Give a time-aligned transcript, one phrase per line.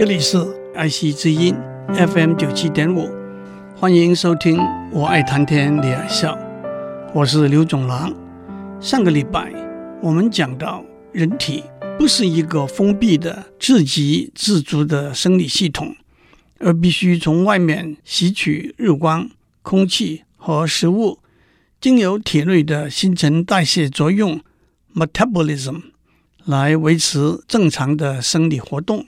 [0.00, 0.38] 这里是
[0.74, 1.54] 爱惜之音
[1.92, 3.10] FM 九七点五，
[3.76, 4.58] 欢迎收听。
[4.90, 6.38] 我爱谈天，你爱笑，
[7.12, 8.10] 我是刘总郎。
[8.80, 9.52] 上个礼拜
[10.00, 10.82] 我们讲到，
[11.12, 11.64] 人体
[11.98, 15.94] 不是一个封闭的、自给自足的生理系统，
[16.60, 19.28] 而必须从外面吸取日光、
[19.60, 21.18] 空气和食物，
[21.78, 24.40] 经由体内的新陈代谢作用
[24.94, 25.82] （metabolism）
[26.46, 29.04] 来维持正常的生理活动。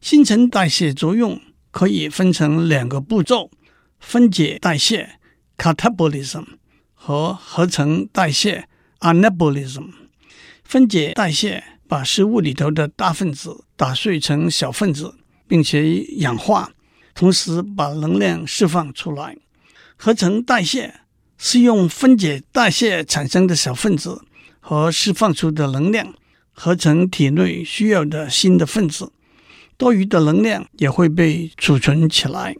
[0.00, 1.40] 新陈代谢作用
[1.72, 3.50] 可以分成两个步骤：
[3.98, 5.18] 分解代谢
[5.58, 6.44] （catabolism）
[6.94, 8.68] 和合成代谢
[9.00, 9.90] （anabolism）。
[10.62, 15.16] 分解代谢把食物里头的大分子打碎成小分子，
[15.48, 16.70] 并且氧化，
[17.14, 19.36] 同时把能量释放出来。
[19.96, 20.94] 合成代谢
[21.36, 24.22] 是用分解代谢产生的小分子
[24.60, 26.14] 和释放出的能量
[26.52, 29.10] 合成体内需要的新的分子。
[29.78, 32.54] 多余的能量也会被储存起来，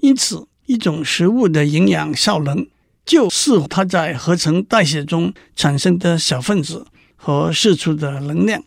[0.00, 2.66] 因此一种食物的营养效能
[3.06, 8.62] 就是它在合成代谢中产生的小分子和释出的能量。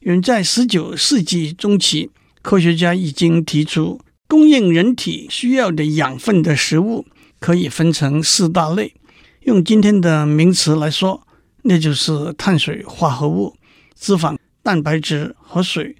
[0.00, 2.10] 远在十九世纪中期，
[2.42, 7.06] 科学家已经提出，供应人体需要的养分的食物
[7.38, 8.92] 可以分成四大类。
[9.44, 11.26] 用今天的名词来说，
[11.62, 13.56] 那就是碳水化合物、
[13.98, 15.96] 脂肪、蛋白质和水。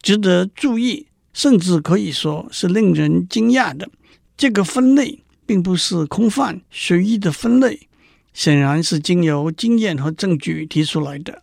[0.00, 3.88] 值得注意，甚至可以说是令人惊讶的，
[4.36, 7.88] 这个分类并不是空泛随意的分类，
[8.32, 11.42] 显然是经由经验和证据提出来的。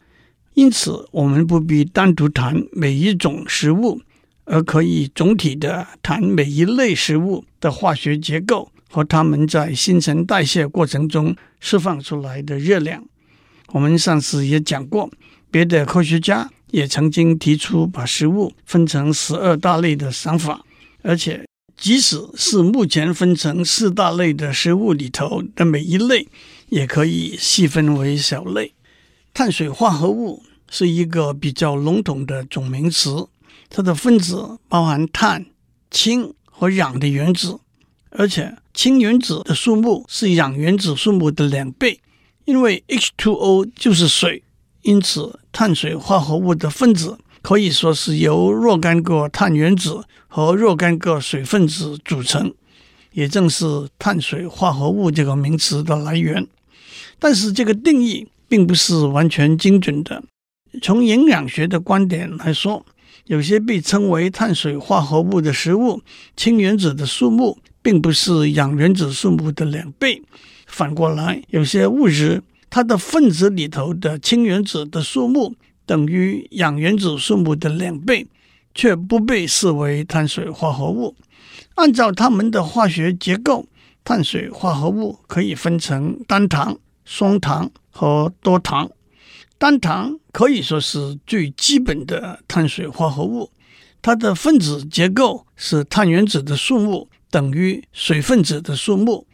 [0.54, 4.02] 因此，我们不必单独谈每一种食物，
[4.46, 13.04] 而可以总体的谈每一类食物的化学结构和它们在新陈代谢过程中释放出来的热量。
[13.74, 15.10] 我们上次也讲过，
[15.52, 16.50] 别的科学家。
[16.72, 20.66] 也曾经提出把食物分成十二大类的想法，
[21.02, 21.46] 而且
[21.78, 26.28] 即使是目前分成四大类的食物里头的每一类，
[26.70, 28.74] 也可以细分为小类。
[29.34, 33.28] 碳水化合物是一个比较笼统的总名词，
[33.70, 35.46] 它的分子包含碳、
[35.92, 37.60] 氢和氧的原子，
[38.12, 42.00] 而且氢原子的数目是氧原子数目的两倍，
[42.46, 44.45] 因为 H2O 就是水。
[44.86, 52.54] 因此，碳水化合物的分子可以说是由若干个碳原子和若干个水分子组成，
[53.14, 56.46] 也正是碳水化合物这个名词的来源。
[57.18, 60.24] 但是，这个定义并不是完全精准的。
[60.84, 62.86] 从营养学的观点来说，
[63.26, 66.00] 有些被称为碳水化合物的食物，
[66.38, 70.22] 氢原子的数目并不是氧原子数目的两倍。
[70.68, 72.44] 反过来，有些物质。
[72.76, 75.56] 它的分子里头的氢原子的数目
[75.86, 78.28] 等于氧原子数目的两倍，
[78.74, 81.16] 却不被视为碳水化合物。
[81.76, 83.66] 按照它们的化学结构，
[84.04, 88.92] 碳水化合物可以分成单糖、双糖和多糖。
[89.58, 93.52] 单糖可以说是最基本的碳水化合物，
[94.02, 99.26] 它的分子结构是碳原子的数目等于水分子的数目。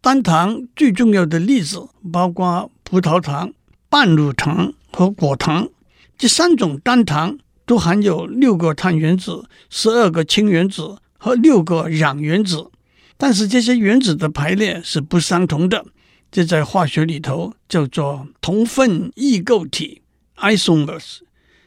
[0.00, 3.52] 单糖最重要的例子包括葡萄糖、
[3.88, 5.68] 半乳糖和果糖。
[6.16, 7.36] 这三种单糖
[7.66, 12.70] 都含有六个碳原子、十二个氢原子和六个氧原子，
[13.16, 15.84] 但是这些原子的排列是不相同的。
[16.30, 20.02] 这在化学里头叫做同分异构体
[20.36, 21.18] （isomers）。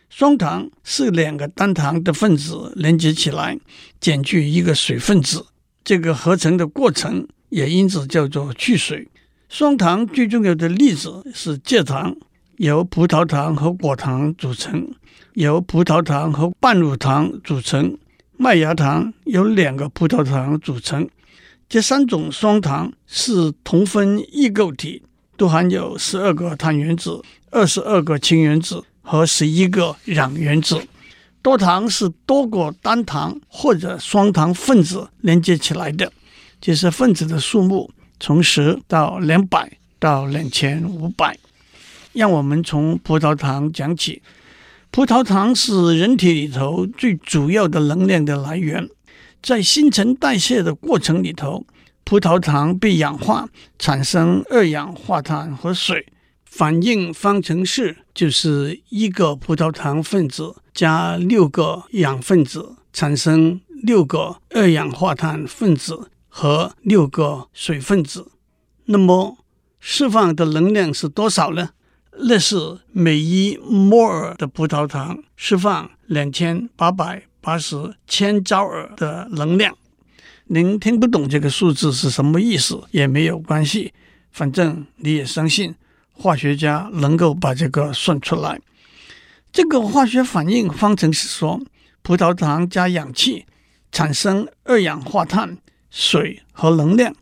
[0.10, 3.60] 双糖是两个单糖的分子连接起来，
[4.00, 5.48] 减去一个水分子。
[5.84, 7.28] 这个合成的过程。
[7.50, 9.08] 也因此叫做去水。
[9.50, 12.16] 双糖最重要的例子是蔗糖，
[12.58, 14.80] 由葡萄糖和果糖组成；
[15.34, 17.98] 由葡萄糖和半乳糖组成；
[18.38, 21.10] 麦芽糖由两个葡萄糖组成。
[21.68, 25.02] 这三种双糖是同分异构体，
[25.36, 30.80] 都含有十二个碳原子、二十二个氢原子和十一个氧原子。
[31.42, 36.14] 多糖是多个单糖或者双糖分子连接起来的。
[36.62, 37.90] 这些分子的数目
[38.20, 41.38] 从十到两百到两千五百。
[42.14, 44.22] 让我们从葡萄糖讲起。
[44.92, 48.90] 葡萄糖是人体里头最主要的能量的来源。
[49.42, 51.66] 在新陈代谢的过程里头，
[52.04, 56.08] 葡萄糖被氧化，产生二氧化碳和水。
[56.44, 66.10] 反应方程式就是一个葡萄糖分子加六个氧分子，产生六个二氧化碳分子。
[66.30, 68.32] 和六个水分子，
[68.86, 69.38] 那么
[69.80, 71.72] 释放的能量是多少呢？
[72.22, 79.76] 那是每一摩尔的葡萄糖释放两千八百八十千焦耳的能量。
[80.48, 83.94] 您听不懂这个数字是什么意思也没有关系，
[84.32, 85.76] 反正你也相信
[86.12, 88.60] 化学家能够把这个算出来。
[89.52, 91.62] 这个化学反应方程式说，
[92.02, 93.46] 葡萄糖加氧气
[93.92, 95.58] 产生二氧化碳、
[95.90, 97.16] 水和能量。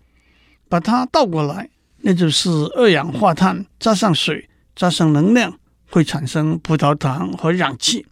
[0.69, 1.69] 把它倒过来，
[2.01, 5.57] 那就是二氧化碳加上水加上能量
[5.89, 8.05] 会产生葡萄糖和氧气。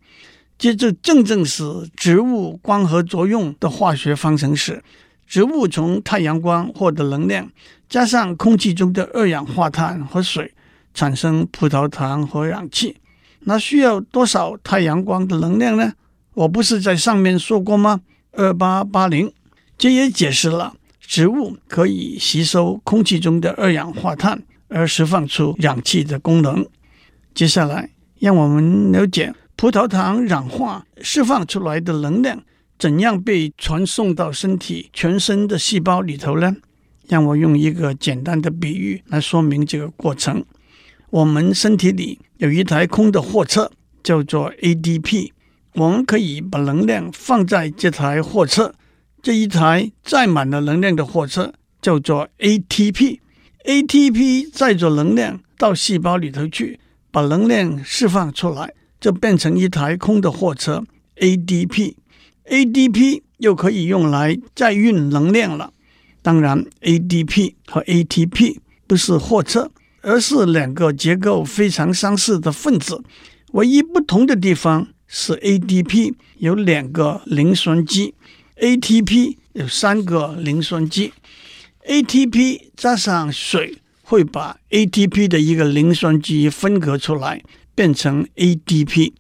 [0.58, 1.64] 这就正正是
[1.98, 4.82] 植物光合作用的化学方程式。
[5.28, 7.52] 植物从太阳光获得能量，
[7.90, 10.54] 加上空气中的二氧化碳和水，
[10.94, 12.96] 产生葡萄糖和氧气。
[13.42, 15.92] 那需要多少太阳光的能量呢？
[16.36, 18.00] 我不是在上面说过吗？
[18.32, 19.34] 二八八零。
[19.78, 26.66] 这也解释了植物可以吸收空气中的二氧化碳而释放出氧气的功能。
[27.34, 27.90] 接下来，
[28.20, 32.42] 让我们了解葡萄糖氧化释放出来的能量。
[32.78, 36.54] 怎样被传送到身体全身的细胞里头呢？
[37.08, 40.44] 让我用一个简单的比喻来说明这个过程。
[41.10, 43.72] 我们身体里有一台空的货车，
[44.04, 45.30] 叫做 ADP。
[45.76, 48.74] 我们可以把能量放在这台货车，
[49.26, 51.52] 这一台载满了能量的货车
[51.82, 53.18] 叫做 ATP。
[53.64, 56.80] ATP 载着能量到细胞里头去，
[57.10, 60.84] 把能量释放出来，就变成一台空的货车
[61.18, 61.96] ADP。
[62.46, 65.74] ADP 又可以用来载运能量了。
[66.22, 69.72] 当然，ADP 和 ATP 不是货车，
[70.04, 73.04] 而是两个结构非常相似的分子。
[73.54, 78.14] 唯一不同的地方是 ADP 有两个磷酸基
[78.58, 81.14] ，ATP 有三个磷酸基。
[81.88, 87.44] ATP 加上水会把 ATP 的一个磷酸基分隔出来，
[87.74, 89.14] 变成 ADP。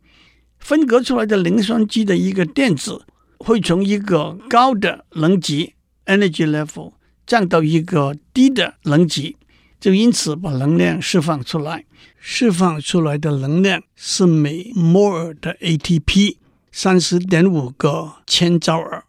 [0.57, 3.05] 分隔出来的磷酸基的一个电子。
[3.37, 5.73] 会从一个高的能级
[6.05, 6.93] （energy level）
[7.27, 9.35] 降到一个低的能级，
[9.79, 11.85] 就因此把能量释放出来。
[12.17, 16.37] 释放出来的能量是每摩尔的 ATP
[16.71, 19.03] 三十点五个千焦耳。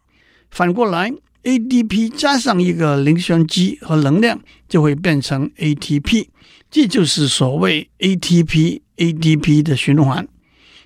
[0.57, 1.13] 反过来
[1.43, 6.29] ，ADP 加上一个磷酸基和能量，就会变成 ATP。
[6.71, 10.27] 这就是所谓 ATP-ADP 的循环。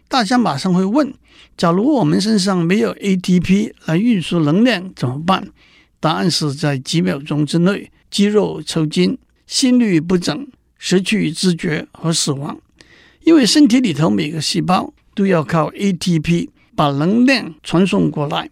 [0.10, 1.14] 大家马上会问。
[1.56, 5.48] 假如我们身上没有 ATP 来运输能量怎么办？
[6.02, 10.46] 答案是在几秒钟之内，肌肉抽筋、心律不整、
[10.78, 12.60] 失去知觉和死亡。
[13.24, 18.50] 因为身体里头每个细胞都要靠 ATP 把能量传送过来。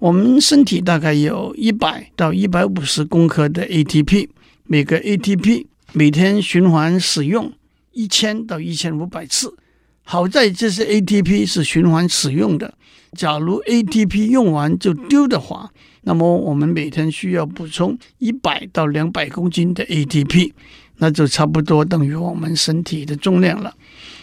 [0.00, 4.28] 我们身体大概有一百到一百五十公克的 ATP，
[4.64, 7.52] 每个 ATP 每天循环使用
[7.92, 9.52] 一千到一千五百次。
[10.02, 12.72] 好在这些 ATP 是循环使用的。
[13.12, 15.68] 假如 ATP 用完就丢的话，
[16.02, 20.52] 那么我们每天需要补充一百到两百公斤的 ATP，
[20.98, 23.74] 那就差不多等于我们身体的重量了。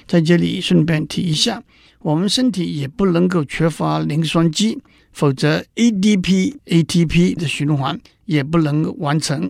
[0.07, 1.62] 在这里顺便提一下，
[2.00, 4.77] 我们身体也不能够缺乏磷酸基，
[5.16, 9.50] 否则 ADP ATP 的循环也不能完成。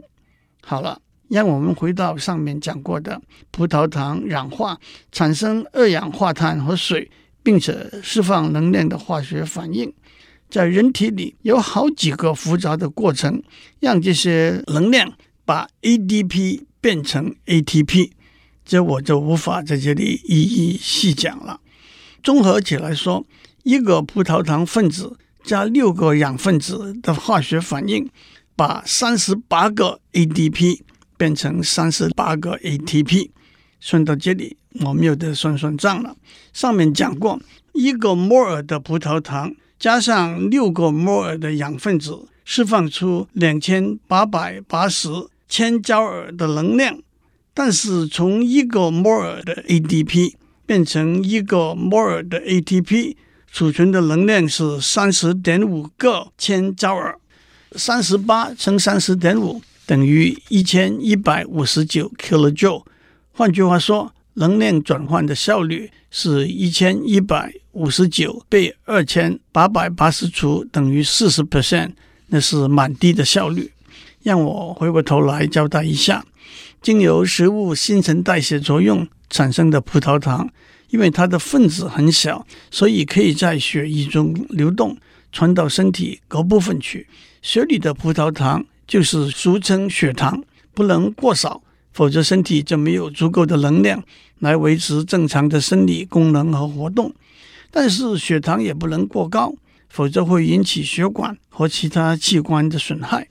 [0.62, 1.02] 好了。
[1.28, 3.20] 让我们回到上面讲过的
[3.50, 4.80] 葡萄糖氧化
[5.12, 7.10] 产生二氧化碳和水，
[7.42, 9.92] 并且释放能量的化学反应。
[10.52, 13.42] 在人体里有好几个复杂的过程，
[13.80, 15.12] 让这些能量
[15.46, 18.12] 把 ADP 变成 ATP。
[18.64, 21.60] 这我就无法在这里一一细讲了。
[22.22, 23.26] 综合起来说，
[23.64, 28.10] 一个葡萄糖分子加六个氧分子的化学反应，
[28.56, 30.80] 把三十八个 ADP。
[31.18, 33.30] 变成三十八个 ATP，
[33.80, 36.14] 算到这里，我们又得算算账了。
[36.52, 37.40] 上面讲过，
[37.72, 45.08] 一个摩尔的葡萄糖加上六个摩尔的氧分子，释放出两千八百八十
[45.48, 47.00] 千焦耳的能量。
[47.54, 50.34] 但是从一个摩尔的 ADP
[50.66, 53.16] 变成一个摩尔的 ATP，
[53.56, 57.18] 储存的能量是三十点五个千焦耳，
[57.78, 59.62] 三十八乘三十点五。
[59.86, 62.84] 等于一千一百五十九 kilojoule，
[63.32, 71.92] 换句话说，能量转换的效率是一千一百五十九被二千八百八十除，等于四十 percent，
[72.28, 73.72] 那是蛮低的效率。
[74.22, 76.26] 让我回过头来交代一下，
[76.82, 80.50] 经由食物新陈代谢作用产生的葡萄糖，
[80.90, 84.98] 因为它的分子很小，所以可以在血液中流动，
[85.32, 87.08] 传到身体各部分去。
[87.42, 88.66] 血里的葡萄糖。
[88.88, 91.60] 就是俗称血糖，不能过少，
[91.92, 94.04] 否则身体就没有足够的能量
[94.38, 97.12] 来维持正常的生理功能和活动。
[97.72, 99.52] 但是血糖也不能过高，
[99.90, 103.28] 否则会引起血管和其他器官的损害。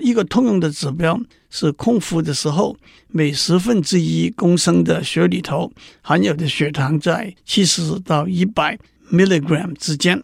[0.00, 2.76] 一个通用的指标是空腹的时候，
[3.08, 8.78] 每十分之一公升的血里头含有的血糖在七十到一百
[9.10, 10.22] milligram 之间。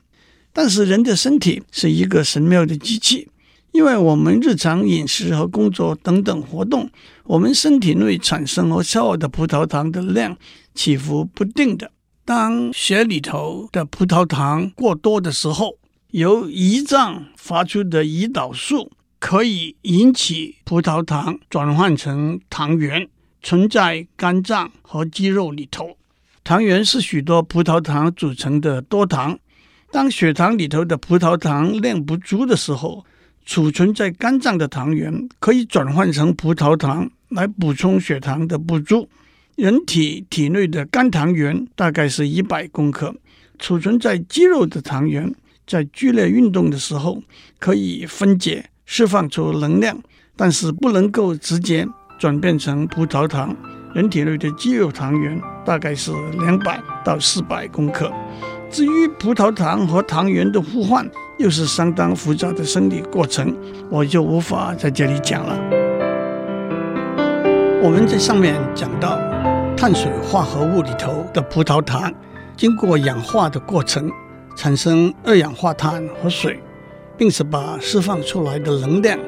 [0.53, 3.29] 但是人的身体是一个神妙的机器，
[3.73, 6.89] 因为我们日常饮食和工作等等活动，
[7.25, 10.37] 我们身体内产生和消耗的葡萄糖的量
[10.75, 11.91] 起伏不定的。
[12.25, 15.77] 当血里头的葡萄糖过多的时候，
[16.13, 18.93] 由胰脏发出的胰岛素
[19.27, 23.09] 可以引起葡萄糖转换成糖原，
[23.43, 25.97] 存在肝脏和肌肉里头。
[26.45, 29.39] 糖原是许多葡萄糖组成的多糖。
[29.91, 33.03] 当血糖里头的葡萄糖量不足的时候，
[33.47, 39.09] 储存在肝脏的糖原可以转换成葡萄糖来补充血糖的不足。
[39.57, 43.17] 人体体内的肝糖原大概是一百公克，
[43.59, 45.35] 储存在肌肉的糖原
[45.67, 47.23] 在剧烈运动的时候
[47.59, 49.99] 可以分解释放出能量，
[50.37, 51.87] 但是不能够直接
[52.19, 53.55] 转变成葡萄糖。
[53.95, 56.11] 人体内的肌肉糖原大概是
[56.41, 58.11] 两百到四百公克。
[58.69, 63.55] 至于葡萄糖和糖原的互换，又是相当复杂的生理过程，
[63.89, 65.57] 我就无法在这里讲了。
[67.81, 69.17] 我们在上面讲到，
[69.77, 72.13] 碳水化合物里头的葡萄糖
[72.57, 74.11] 经过氧化的过程，
[74.57, 76.61] 产生二氧化碳和水，
[77.17, 79.19] 并且把释放出来的能量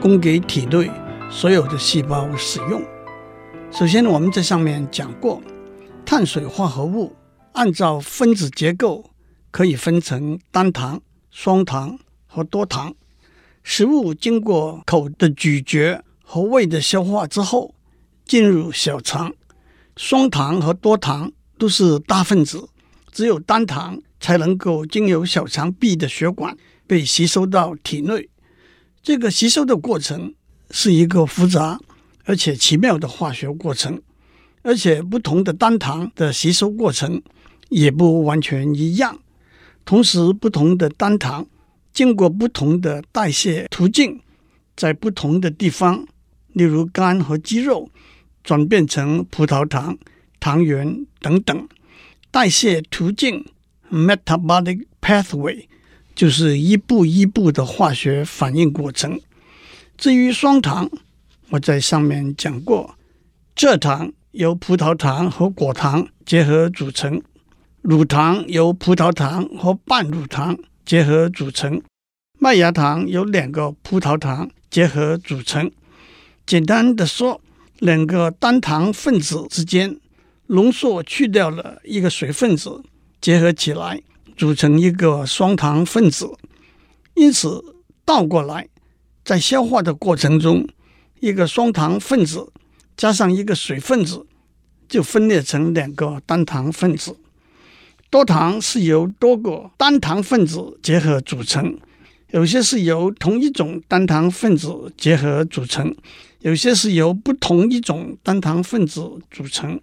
[0.00, 0.90] 供给体内
[1.30, 2.82] 所有的细胞使用。
[3.70, 5.42] 首先，我们在上面讲过，
[6.04, 7.16] 碳水化合物。
[7.52, 9.10] 按照分子结构，
[9.50, 12.94] 可以分成单糖、双糖和多糖。
[13.62, 17.74] 食物经过口的咀嚼和胃的消化之后，
[18.24, 19.34] 进入小肠。
[19.98, 22.66] 双糖和多糖都是大分子，
[23.12, 26.56] 只有单糖才能够经由小肠壁的血管
[26.92, 28.28] 被吸收到体内。
[29.02, 30.34] 这个吸收的过程
[30.70, 31.80] 是一个复杂
[32.26, 34.02] 而且奇妙的化学过程，
[34.60, 37.22] 而且不同的单糖的吸收过程。
[37.70, 39.18] 也不完全一样，
[39.86, 41.46] 同时不同的单糖
[41.94, 44.20] 经过不同的代谢途径，
[44.76, 46.06] 在不同的地方，
[46.52, 47.88] 例如肝和肌肉，
[48.44, 49.96] 转变成葡萄糖、
[50.38, 51.66] 糖原等等。
[52.30, 53.46] 代谢途径
[53.90, 55.64] （metabolic pathway）
[56.14, 59.20] 就是一步一步的化学反应过程。
[59.96, 60.90] 至于双糖，
[61.50, 62.96] 我在上面讲过，
[63.54, 67.22] 蔗糖由葡萄糖和果糖结合组成。
[67.82, 71.82] 乳糖由葡萄糖和半乳糖结合组成，
[72.38, 75.68] 麦芽糖由两个葡萄糖结合组成。
[76.46, 77.40] 简单的说，
[77.80, 79.98] 两个单糖分子之间
[80.46, 82.82] 浓缩去掉了一个水分子，
[83.20, 84.00] 结合起来
[84.36, 86.30] 组成一个双糖分子。
[87.14, 87.62] 因此，
[88.04, 88.68] 倒过来，
[89.24, 90.66] 在消化的过程中，
[91.20, 92.52] 一个双糖分子
[92.96, 94.26] 加上一个水分子，
[94.88, 97.16] 就分裂成两个单糖分子。
[98.10, 101.78] 多糖是由多个单糖分子结合组成，
[102.30, 105.94] 有些是由同一种单糖分子结合组成，
[106.40, 109.80] 有些是由不同一种单糖分子组成。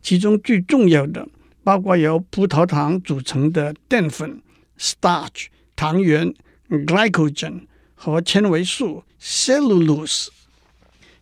[0.00, 1.26] 其中最重要的
[1.64, 4.40] 包括由葡萄糖组成的淀粉
[4.78, 6.34] （starch）、糖原
[6.68, 7.62] （glycogen）
[7.94, 10.28] 和纤维素 （cellulose）。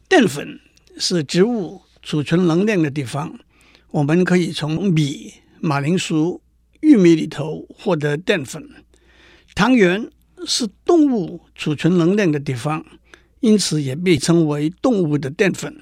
[0.09, 0.61] 淀粉
[0.99, 3.39] 是植物储存能量的地方，
[3.91, 6.41] 我们可以从米、马铃薯。
[6.81, 8.67] 玉米里头获得淀粉，
[9.55, 10.11] 糖原
[10.47, 12.83] 是动物储存能量的地方，
[13.41, 15.77] 因此也被称为动物的淀粉。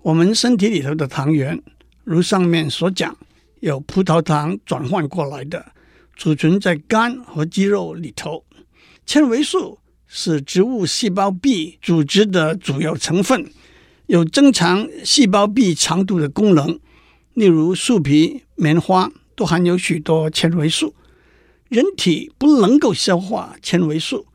[0.00, 1.60] 我们身体里头的糖原，
[2.04, 3.18] 如上面所讲，
[3.60, 5.72] 有葡萄糖转换过来的，
[6.16, 8.44] 储存在肝和肌肉里头。
[9.06, 13.50] 纤维素是植物细胞壁组织的主要成分，
[14.06, 16.78] 有增长细胞壁长度的功能，
[17.34, 19.10] 例如树皮、棉花。
[19.38, 20.96] 都含有许多纤维素，
[21.68, 24.26] 人体不能够消化纤维素，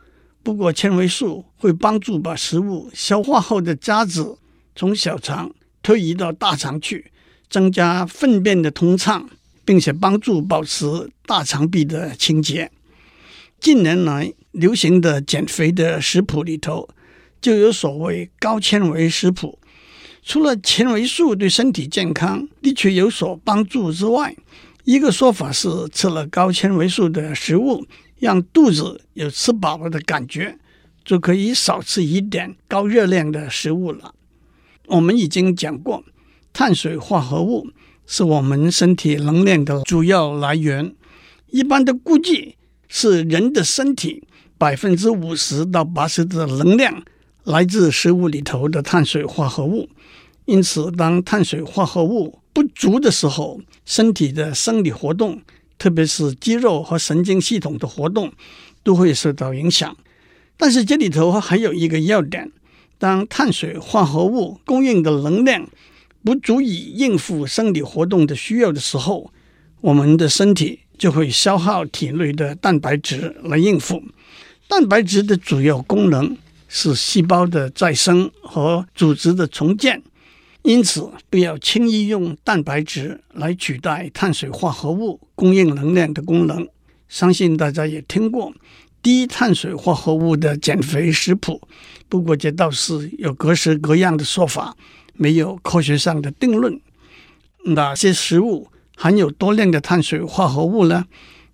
[0.41, 4.37] 不过纤维素会帮助把食物消化后的渣子
[4.73, 7.11] 从小肠推移到大肠去，
[7.53, 9.29] 增加粪便的通畅，
[9.63, 12.71] 并且帮助保持大肠壁的清洁。
[13.59, 16.89] 近年来流行的减肥的食谱里头，
[17.39, 19.59] 就有所谓高纤维食谱，
[20.23, 24.35] 除了纤维素对身体健康的确有所帮助之外，
[24.85, 27.85] 一个说法是，吃了高纤维素的食物，
[28.17, 30.57] 让肚子有吃饱了的感觉，
[31.05, 34.15] 就可以少吃一点高热量的食物了。
[34.87, 36.03] 我们已经讲过，
[36.53, 37.67] 碳水化合物
[38.05, 40.93] 是我们身体能量的主要来源。
[41.49, 42.55] 一般的估计，
[42.87, 44.23] 是人的身体
[44.57, 47.03] 百分之五十到八十的能量
[47.43, 49.89] 来自食物里头的碳水化合物。
[50.45, 55.41] 因此，当碳水化合物不足的时候，身体的生理活动，
[55.79, 58.31] 特别是肌肉和神经系统的活动，
[58.83, 59.95] 都会受到影响。
[60.55, 62.51] 但是这里头还有一个要点：
[62.99, 65.67] 当碳水化合物供应的能量
[66.23, 69.31] 不足以应付生理活动的需要的时候，
[69.81, 74.01] 我们的身体就会消耗体内的蛋白质来应付。
[74.67, 76.35] 蛋白质的主要功能
[76.69, 80.01] 是细胞的再生和组织的重建。
[80.61, 86.65] 因此，不要轻易用蛋白质来取代碳水化合物供应能量的功能。
[87.09, 88.53] 相信大家也听过
[89.01, 91.61] 低碳水化合物的减肥食谱，
[92.07, 94.73] 不过这倒是有各式各样的说法，
[95.13, 96.79] 没有科学上的定论。
[97.65, 101.05] 哪些食物含有多量的碳水化合物呢？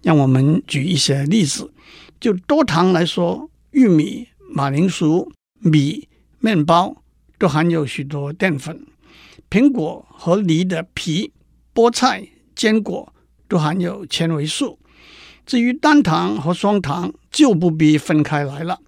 [0.01, 1.71] 让我们举一些例子。
[2.19, 6.07] 就多糖来说，玉米、马铃薯、米、
[6.39, 7.03] 面包
[7.37, 8.85] 都含有许多淀粉。
[9.49, 11.31] 苹果和梨的皮、
[11.73, 13.13] 菠菜、坚果
[13.47, 14.79] 都含有纤维素。
[15.45, 18.79] 至于单糖和双糖，就不必分开来了。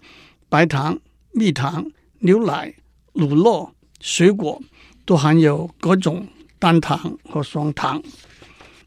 [0.48, 0.98] 白糖、
[1.32, 2.74] 蜜糖、牛奶、
[3.12, 3.70] 乳酪、
[4.02, 4.60] 水果
[5.04, 6.26] 都含有各种
[6.58, 8.02] 单糖和双糖。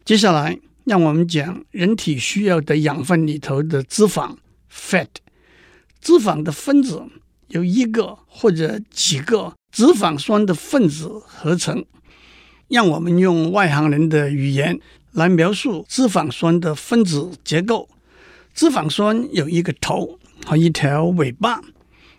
[0.03, 4.35] 接下来，让我们讲人体需要的养分里头的脂肪
[4.69, 5.07] （fat）。
[6.01, 7.01] 脂肪的分子
[7.47, 9.53] 由一个或者几个。
[9.71, 11.83] 脂肪酸的分子合成，
[12.69, 14.79] 让我们用外行人的语言
[15.11, 17.89] 来描述脂肪酸的分子结构。
[18.53, 21.61] 脂肪酸有一个头和一条尾巴，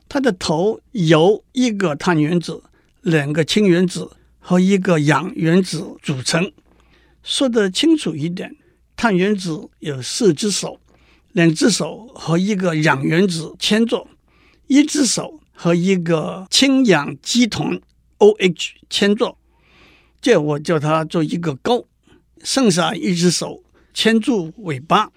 [0.07, 2.62] 它的头由一个碳原子、
[3.06, 4.10] 两个氢原子
[4.40, 6.52] 和一个氧原子组成。
[7.22, 8.56] 说得清楚一点，
[8.96, 10.80] 碳原子有四只手，
[11.30, 14.08] 两只手和一个氧原子牵着，
[14.66, 15.40] 一只手。
[15.58, 17.80] 和一个氢氧基团
[18.19, 19.38] OH 牵着，
[20.21, 21.88] 这我叫它做一个钩，
[22.45, 23.62] 剩下一只手
[23.95, 25.10] 牵住尾巴。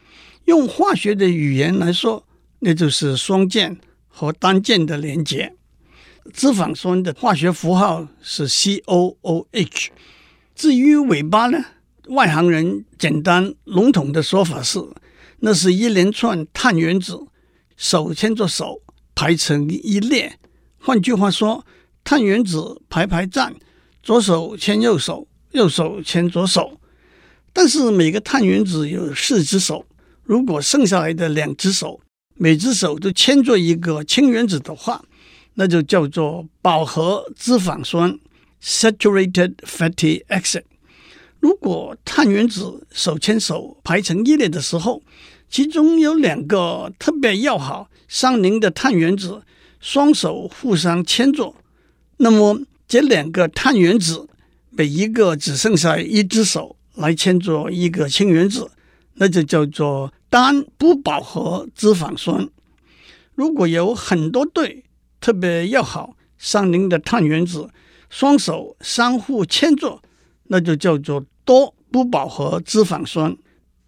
[0.45, 2.25] 用化学的语言来说，
[2.59, 5.53] 那就是双键和单键的连接。
[6.33, 9.89] 脂肪酸的化学符号是 COOH。
[10.55, 11.63] 至于尾巴呢，
[12.07, 14.79] 外行人简单笼统的说法是，
[15.39, 17.27] 那是一连串碳原子，
[17.75, 18.81] 手牵着手。
[19.15, 20.39] 排成一列，
[20.79, 21.65] 换句话说，
[22.05, 23.53] 碳原子排排站，
[24.01, 26.79] 左手牵右手，右手牵左手。
[27.51, 29.85] 但是每个碳原子有四只手，
[30.23, 31.99] 如果剩下来的两只手，
[32.35, 35.03] 每只手都牵着一个氢原子的话，
[35.59, 38.17] 那就叫做饱和脂肪酸
[38.63, 40.63] （saturated fatty acid）。
[41.41, 45.03] 如果碳原子手牵手排成一列的时候，
[45.49, 49.41] 其中有两个特别要好、相邻的碳原子，
[49.81, 51.53] 双手互相牵着，
[52.15, 54.29] 那么这两个碳原子
[54.69, 58.71] 每一个只剩下一只手来牵着一个氢原子，
[59.15, 62.47] 那就叫做单不饱和脂肪酸。
[63.35, 64.85] 如果有很多对
[65.19, 67.69] 特别要好、相邻的碳原子，
[68.09, 70.01] 双手相互牵着，
[70.45, 73.35] 那就叫做多不饱和脂肪酸。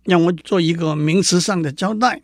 [0.04, 2.20] 让我做一个名词上的交代。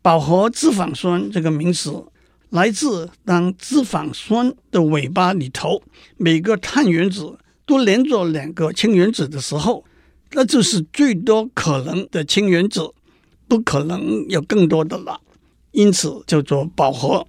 [0.00, 2.04] 饱和脂肪酸这个名词
[2.50, 5.82] 来自当脂肪酸的尾巴里头
[6.16, 9.84] 每个碳原子都连着两个氢原子的时候，
[10.32, 12.92] 那就是最多可能的氢原子，
[13.46, 15.20] 不可能有更多的了。
[15.72, 17.26] 因此叫做饱和。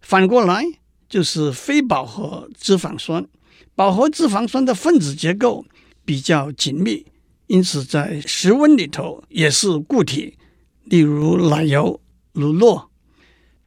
[0.00, 0.64] 反过来
[1.08, 3.26] 就是非饱和脂肪酸。
[3.74, 5.64] 饱和脂肪酸的分子结构
[6.04, 7.06] 比较紧密。
[7.46, 10.36] 因此，在室温里头也是固体，
[10.84, 12.00] 例如奶油、
[12.32, 12.88] 乳酪。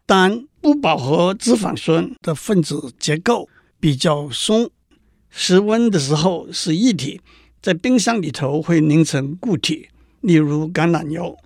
[0.05, 3.47] 但不饱和脂肪酸的分子结构
[3.79, 4.69] 比较松，
[5.29, 7.21] 室温的时候是液体，
[7.61, 9.87] 在冰箱里头会凝成固体，
[10.19, 11.37] 例如橄榄油。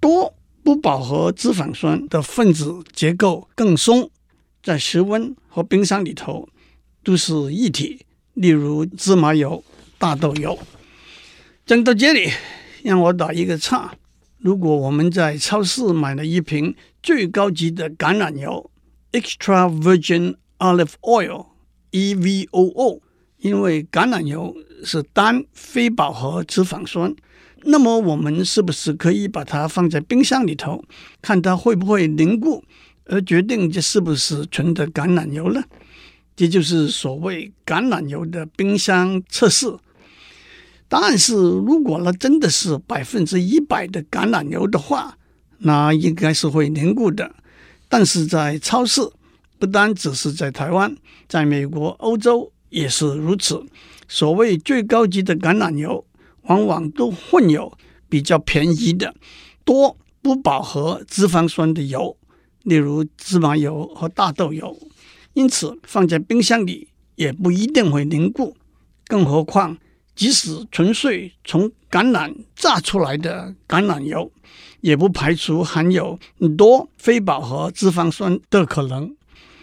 [0.00, 4.10] 多不饱和脂肪酸的分子结构更松，
[4.62, 6.48] 在室温和冰箱里头
[7.02, 9.64] 都是液体，例如芝麻油、
[9.98, 10.58] 大豆油。
[11.66, 12.30] 讲到这里，
[12.82, 13.94] 让我打一个岔。
[14.38, 18.70] 如果我们在超市买了一瓶最高级的橄榄油
[19.12, 23.00] （Extra Virgin Olive Oil，EVOO），
[23.38, 27.14] 因为橄榄油是单非饱和脂肪酸，
[27.64, 30.84] 那么我们是不是可以把它放在冰箱里头，
[31.20, 32.64] 看它会不会凝固，
[33.06, 35.62] 而决定这是不是纯的橄榄油呢？
[36.36, 39.76] 这就是所谓橄榄油的冰箱测试。
[40.88, 45.16] 答案是，如果那真的是百分之一百的橄榄油的话，
[45.58, 47.34] 那应该是会凝固的。
[47.88, 49.02] 但是在超市，
[49.58, 50.96] 不单只是在台湾，
[51.28, 53.62] 在美国、欧洲也是如此。
[54.08, 56.04] 所谓最高级的橄榄油，
[56.42, 57.72] 往往都混有
[58.08, 59.14] 比较便宜的
[59.64, 62.16] 多不饱和脂肪酸的油，
[62.62, 64.78] 例如芝麻油和大豆油。
[65.34, 68.56] 因此，放在冰箱里也不一定会凝固。
[69.06, 69.78] 更何况，
[70.14, 74.30] 即使纯粹从橄榄榨出来的橄榄油，
[74.80, 76.18] 也不排除含有
[76.56, 79.14] 多非饱和脂肪酸的可能。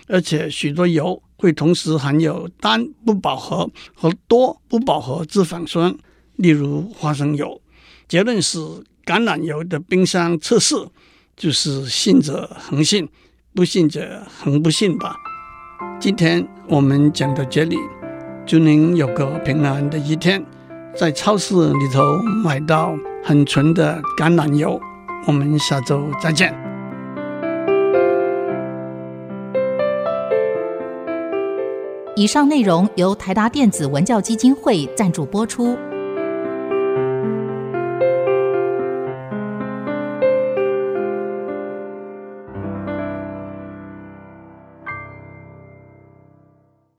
[0.08, 1.22] 而且，许多油。
[1.40, 5.96] 会同时含有单不饱和和多不饱和脂肪酸，
[6.38, 7.62] 例如花生油。
[8.08, 8.58] 结论是，
[9.06, 10.76] 橄榄油的冰箱测试
[11.36, 13.10] 就是信者恒信，
[13.54, 15.16] 不信者恒不信吧。
[16.00, 17.78] 今天我们讲到这里，
[18.46, 20.46] 祝您有个平安的一天，
[20.96, 24.80] 在超市里头买到很纯的橄榄油。
[25.26, 26.56] 我们下周再见。
[32.16, 35.78] 以上内容由台达电子文教基金会赞助播出。